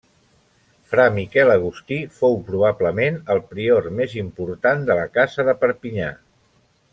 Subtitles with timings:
[0.93, 6.11] Fra Miquel Agustí fou probablement el prior més important de la casa de Perpinyà.